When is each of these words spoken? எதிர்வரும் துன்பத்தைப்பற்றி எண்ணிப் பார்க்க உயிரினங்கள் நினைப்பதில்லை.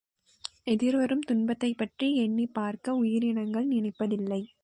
எதிர்வரும் 0.63 1.21
துன்பத்தைப்பற்றி 1.21 2.15
எண்ணிப் 2.15 2.53
பார்க்க 2.53 2.95
உயிரினங்கள் 2.95 3.67
நினைப்பதில்லை. 3.67 4.41